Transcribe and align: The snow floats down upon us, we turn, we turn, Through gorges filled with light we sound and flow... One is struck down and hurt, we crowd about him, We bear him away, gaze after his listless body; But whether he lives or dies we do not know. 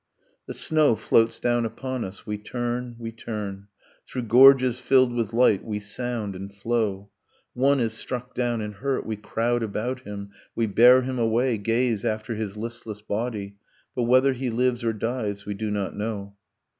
The 0.47 0.55
snow 0.55 0.95
floats 0.95 1.39
down 1.39 1.63
upon 1.63 2.03
us, 2.03 2.25
we 2.25 2.39
turn, 2.39 2.95
we 2.97 3.11
turn, 3.11 3.67
Through 4.07 4.23
gorges 4.23 4.79
filled 4.79 5.13
with 5.13 5.31
light 5.31 5.63
we 5.63 5.77
sound 5.77 6.35
and 6.35 6.51
flow... 6.51 7.11
One 7.53 7.79
is 7.79 7.93
struck 7.93 8.33
down 8.33 8.61
and 8.61 8.73
hurt, 8.73 9.05
we 9.05 9.15
crowd 9.15 9.61
about 9.61 9.99
him, 9.99 10.31
We 10.55 10.65
bear 10.65 11.03
him 11.03 11.19
away, 11.19 11.59
gaze 11.59 12.03
after 12.03 12.33
his 12.33 12.57
listless 12.57 13.03
body; 13.03 13.57
But 13.95 14.05
whether 14.05 14.33
he 14.33 14.49
lives 14.49 14.83
or 14.83 14.91
dies 14.91 15.45
we 15.45 15.53
do 15.53 15.69
not 15.69 15.95
know. 15.95 16.35